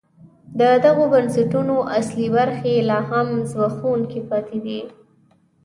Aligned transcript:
د 0.59 0.61
دغو 0.85 1.03
بنسټونو 1.13 1.75
اصلي 1.99 2.27
برخې 2.37 2.73
لا 2.89 2.99
هم 3.09 3.27
زبېښونکي 3.51 4.21
پاتې 4.29 4.57
دي. 4.65 4.79